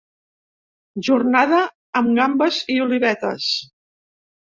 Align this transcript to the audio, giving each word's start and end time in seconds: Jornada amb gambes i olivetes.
Jornada 1.09 1.61
amb 2.01 2.17
gambes 2.23 2.61
i 2.79 2.83
olivetes. 2.89 3.55